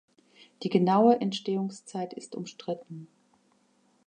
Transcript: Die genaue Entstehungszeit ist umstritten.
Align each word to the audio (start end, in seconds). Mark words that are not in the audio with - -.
Die 0.63 0.69
genaue 0.69 1.21
Entstehungszeit 1.21 2.13
ist 2.13 2.33
umstritten. 2.33 3.07